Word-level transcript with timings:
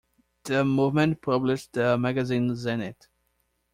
The 0.45 0.65
movement 0.65 1.21
published 1.21 1.73
the 1.73 1.95
magazine 1.95 2.49
"Zenit". 2.55 3.05